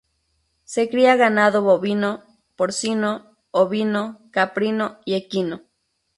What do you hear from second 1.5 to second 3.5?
bovino, porcino,